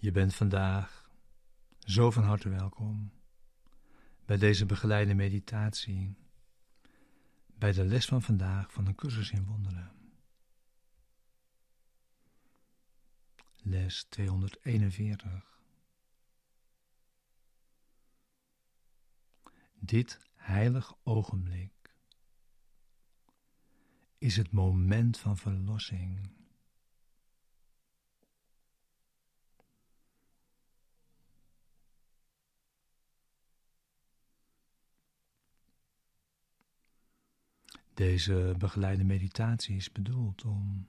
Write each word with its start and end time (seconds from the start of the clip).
Je 0.00 0.10
bent 0.10 0.34
vandaag 0.34 1.10
zo 1.78 2.10
van 2.10 2.22
harte 2.22 2.48
welkom 2.48 3.12
bij 4.24 4.36
deze 4.36 4.66
begeleide 4.66 5.14
meditatie, 5.14 6.16
bij 7.46 7.72
de 7.72 7.84
les 7.84 8.06
van 8.06 8.22
vandaag 8.22 8.72
van 8.72 8.86
een 8.86 8.94
cursus 8.94 9.30
in 9.30 9.44
wonderen. 9.44 9.92
Les 13.56 14.04
241. 14.04 15.60
Dit 19.74 20.20
heilig 20.34 20.94
ogenblik 21.02 21.94
is 24.18 24.36
het 24.36 24.50
moment 24.50 25.18
van 25.18 25.36
verlossing. 25.36 26.37
Deze 37.98 38.54
begeleide 38.58 39.04
meditatie 39.04 39.76
is 39.76 39.92
bedoeld 39.92 40.44
om 40.44 40.88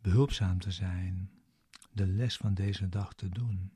behulpzaam 0.00 0.58
te 0.58 0.70
zijn, 0.70 1.30
de 1.92 2.06
les 2.06 2.36
van 2.36 2.54
deze 2.54 2.88
dag 2.88 3.14
te 3.14 3.28
doen 3.28 3.72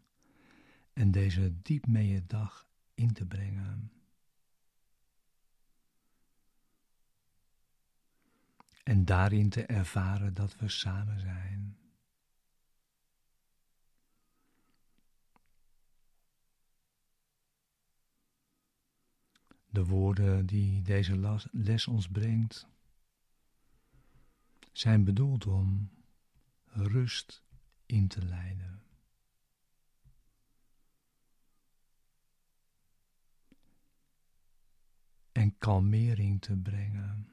en 0.93 1.11
deze 1.11 1.63
diep 1.63 1.87
mee 1.87 2.27
dag 2.27 2.69
in 2.95 3.13
te 3.13 3.27
brengen. 3.27 3.93
En 8.83 9.05
daarin 9.05 9.49
te 9.49 9.67
ervaren 9.67 10.35
dat 10.35 10.57
we 10.57 10.69
samen 10.69 11.21
zijn. 11.21 11.77
De 19.71 19.85
woorden 19.85 20.47
die 20.47 20.83
deze 20.83 21.41
les 21.53 21.87
ons 21.87 22.09
brengt 22.09 22.69
zijn 24.73 25.05
bedoeld 25.05 25.47
om 25.47 25.91
rust 26.65 27.45
in 27.87 28.09
te 28.09 28.25
leiden. 28.25 28.83
En 35.33 35.59
kalmering 35.59 36.41
te 36.41 36.57
brengen. 36.57 37.29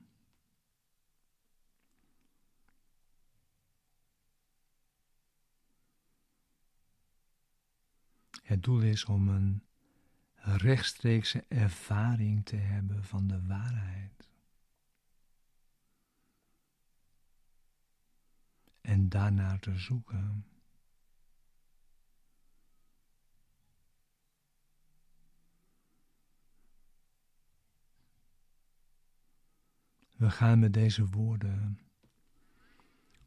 Het 8.43 8.63
doel 8.63 8.81
is 8.81 9.05
om 9.05 9.27
een 9.27 9.66
rechtstreekse 10.55 11.43
ervaring 11.47 12.45
te 12.45 12.55
hebben 12.55 13.03
van 13.03 13.27
de 13.27 13.41
waarheid. 13.47 14.29
En 18.81 19.09
daarnaar 19.09 19.59
te 19.59 19.77
zoeken. 19.77 20.45
We 30.17 30.29
gaan 30.29 30.59
met 30.59 30.73
deze 30.73 31.05
woorden 31.05 31.79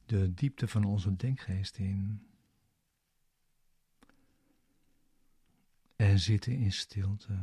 de 0.06 0.34
diepte 0.34 0.68
van 0.68 0.84
onze 0.84 1.16
denkgeest 1.16 1.76
in. 1.76 2.30
En 5.96 6.09
zitten 6.20 6.52
in 6.52 6.72
stilte. 6.72 7.38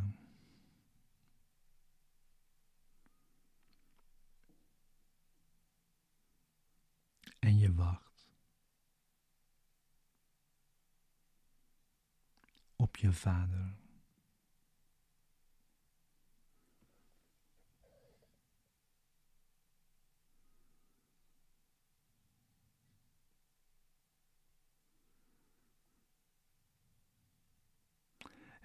En 7.40 7.58
je 7.58 7.74
wacht 7.74 8.28
op 12.76 12.96
je 12.96 13.14
vader. 13.14 13.76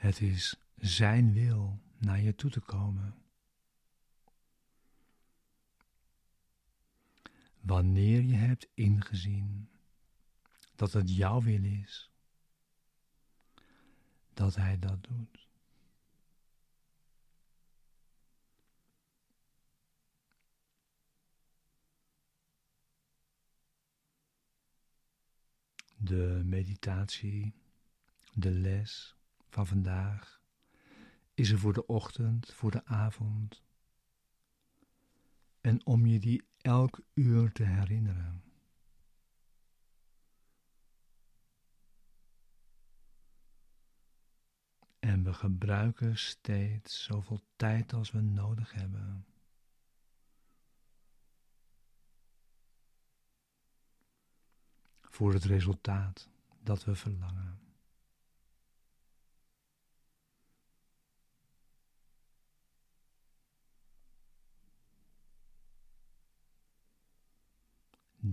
Het 0.02 0.20
is 0.20 0.56
Zijn 0.76 1.32
wil 1.32 1.80
naar 1.98 2.20
je 2.20 2.34
toe 2.34 2.50
te 2.50 2.60
komen. 2.60 3.14
Wanneer 7.60 8.22
je 8.22 8.34
hebt 8.34 8.68
ingezien 8.74 9.68
dat 10.74 10.92
het 10.92 11.16
jouw 11.16 11.40
wil 11.42 11.64
is, 11.64 12.10
dat 14.34 14.54
Hij 14.54 14.78
dat 14.78 15.02
doet. 15.02 15.48
De 25.96 26.42
meditatie, 26.44 27.54
de 28.32 28.50
les 28.50 29.16
van 29.52 29.66
vandaag 29.66 30.40
is 31.34 31.50
er 31.50 31.58
voor 31.58 31.72
de 31.72 31.86
ochtend, 31.86 32.52
voor 32.52 32.70
de 32.70 32.84
avond. 32.84 33.62
En 35.60 35.86
om 35.86 36.06
je 36.06 36.18
die 36.18 36.42
elk 36.60 37.00
uur 37.14 37.52
te 37.52 37.64
herinneren. 37.64 38.42
En 44.98 45.24
we 45.24 45.32
gebruiken 45.32 46.18
steeds 46.18 47.04
zoveel 47.04 47.40
tijd 47.56 47.92
als 47.92 48.10
we 48.10 48.20
nodig 48.20 48.72
hebben. 48.72 49.26
Voor 55.00 55.32
het 55.32 55.44
resultaat 55.44 56.30
dat 56.62 56.84
we 56.84 56.94
verlangen. 56.94 57.61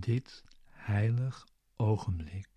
Dit 0.00 0.44
heilig 0.66 1.46
ogenblik 1.76 2.48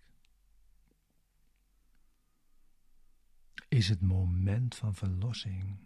is 3.74 3.88
het 3.88 4.00
moment 4.00 4.74
van 4.74 4.94
verlossing. 4.94 5.78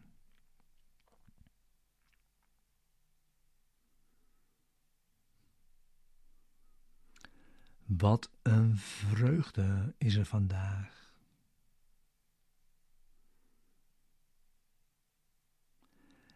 Wat 7.87 8.31
een 8.43 8.77
vreugde 8.77 9.95
is 9.99 10.15
er 10.15 10.25
vandaag. 10.25 11.13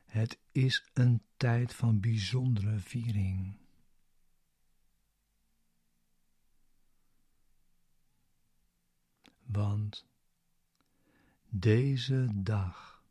Het 0.04 0.38
is 0.52 0.84
een 0.92 1.22
tijd 1.36 1.74
van 1.74 2.00
bijzondere 2.00 2.78
viering. 2.78 3.61
Want 9.52 10.06
deze 11.48 12.28
dag 12.32 13.02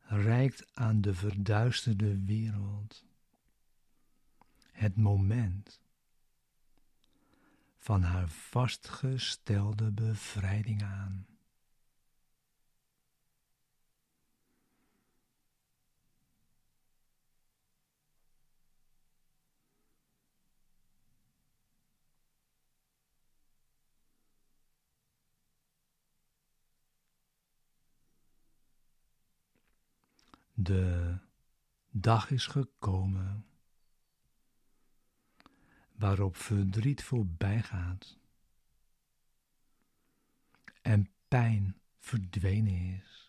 reikt 0.00 0.74
aan 0.74 1.00
de 1.00 1.14
verduisterde 1.14 2.24
wereld 2.24 3.04
het 4.72 4.96
moment 4.96 5.80
van 7.78 8.02
haar 8.02 8.28
vastgestelde 8.28 9.90
bevrijding 9.90 10.82
aan. 10.82 11.26
De 30.58 31.18
dag 31.90 32.30
is 32.30 32.46
gekomen 32.46 33.46
waarop 35.92 36.36
verdriet 36.36 37.02
voorbij 37.02 37.62
gaat 37.62 38.18
en 40.82 41.10
pijn 41.28 41.80
verdwenen 41.98 43.00
is. 43.02 43.25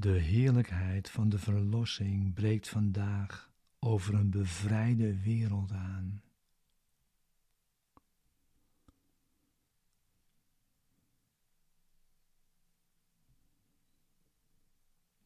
De 0.00 0.18
heerlijkheid 0.18 1.10
van 1.10 1.28
de 1.28 1.38
verlossing 1.38 2.34
breekt 2.34 2.68
vandaag 2.68 3.50
over 3.78 4.14
een 4.14 4.30
bevrijde 4.30 5.22
wereld 5.22 5.72
aan. 5.72 6.22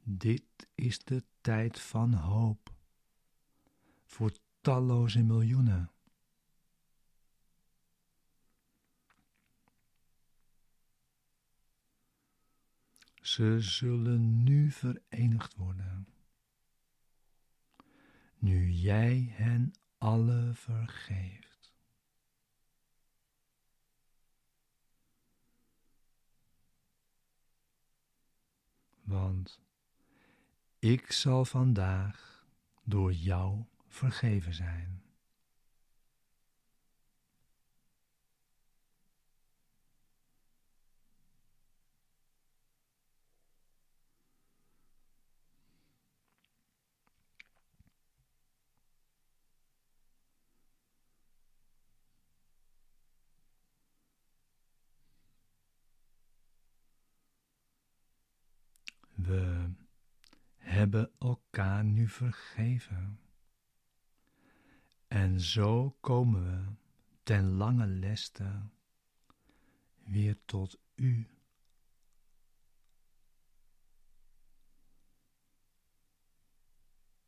Dit 0.03 0.69
is 0.75 0.99
de 1.05 1.25
tijd 1.41 1.81
van 1.81 2.15
hoop 2.15 2.73
voor 4.05 4.33
talloze 4.61 5.23
miljoenen. 5.23 5.91
Ze 13.33 13.61
zullen 13.61 14.43
nu 14.43 14.71
verenigd 14.71 15.55
worden. 15.55 16.09
Nu 18.39 18.71
jij 18.71 19.33
hen 19.33 19.73
alle 19.99 20.51
vergeeft. 20.55 21.75
Want 29.03 29.61
ik 30.79 31.13
zal 31.13 31.45
vandaag 31.45 32.47
door 32.85 33.13
jou 33.13 33.65
vergeven 33.89 34.55
zijn. 34.55 35.02
We 59.33 59.71
hebben 60.57 61.11
elkaar 61.19 61.85
nu 61.85 62.09
vergeven. 62.09 63.21
En 65.09 65.41
zo 65.41 65.97
komen 66.01 66.45
we 66.45 66.75
ten 67.23 67.45
lange 67.53 67.87
leste 67.87 68.63
weer 70.05 70.37
tot 70.45 70.79
u. 70.95 71.27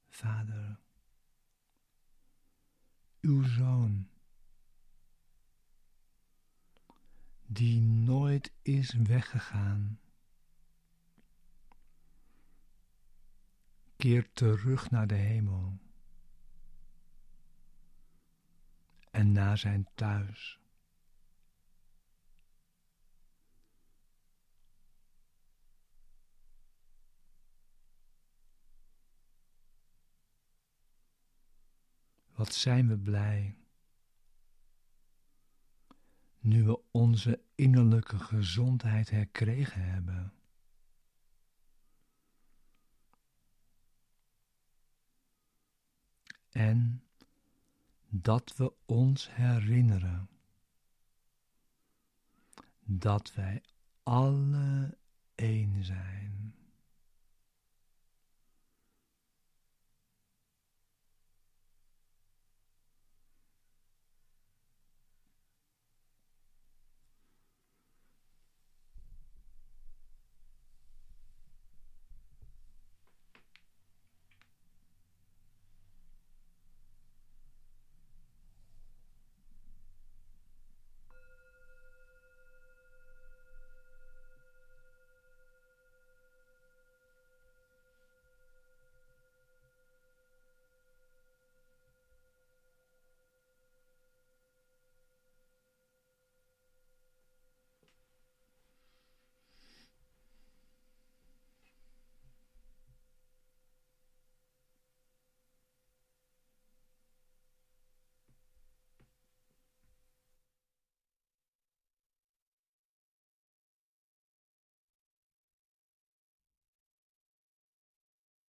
Vader, 0.08 0.80
uw 3.20 3.42
zoon, 3.42 4.08
die 7.46 7.80
nooit 7.80 8.52
is 8.62 8.92
weggegaan 8.92 9.98
terug 14.32 14.90
naar 14.90 15.06
de 15.06 15.14
hemel 15.14 15.78
en 19.10 19.32
naar 19.32 19.58
zijn 19.58 19.88
thuis. 19.94 20.58
Wat 32.34 32.54
zijn 32.54 32.88
we 32.88 32.98
blij 32.98 33.56
nu 36.40 36.64
we 36.64 36.80
onze 36.90 37.40
innerlijke 37.54 38.18
gezondheid 38.18 39.10
herkregen 39.10 39.82
hebben. 39.82 40.32
En 46.54 47.02
dat 48.08 48.56
we 48.56 48.72
ons 48.84 49.34
herinneren 49.34 50.28
dat 52.80 53.34
wij 53.34 53.62
alle 54.02 54.96
één 55.34 55.84
zijn. 55.84 56.43